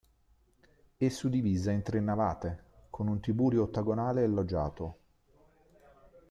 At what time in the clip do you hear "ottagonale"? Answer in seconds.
3.61-4.23